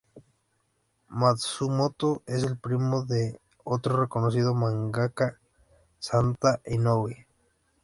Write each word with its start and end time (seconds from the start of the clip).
Matsumoto 1.11 2.23
es 2.25 2.41
el 2.43 2.57
primo 2.57 3.03
de 3.05 3.39
otro 3.63 3.97
reconocido 4.01 4.55
mangaka: 4.55 5.37
Santa 5.99 6.59
Inoue. 6.65 7.27